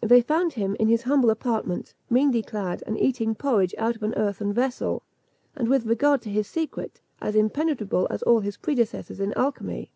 They 0.00 0.20
found 0.22 0.52
him 0.52 0.76
in 0.78 0.86
his 0.86 1.02
humble 1.02 1.28
apartment, 1.28 1.92
meanly 2.08 2.40
clad, 2.40 2.84
and 2.86 2.96
eating 2.96 3.34
porridge 3.34 3.74
out 3.78 3.96
of 3.96 4.02
an 4.04 4.14
earthen 4.16 4.52
vessel; 4.52 5.02
and 5.56 5.66
with 5.66 5.86
regard 5.86 6.22
to 6.22 6.30
his 6.30 6.46
secret, 6.46 7.00
as 7.20 7.34
impenetrable 7.34 8.06
as 8.10 8.22
all 8.22 8.38
his 8.38 8.56
predecessors 8.58 9.18
in 9.18 9.32
alchymy. 9.32 9.90